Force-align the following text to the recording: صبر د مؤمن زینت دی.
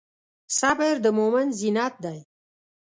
صبر 0.59 0.93
د 1.03 1.05
مؤمن 1.17 1.47
زینت 1.59 1.93
دی. 2.03 2.19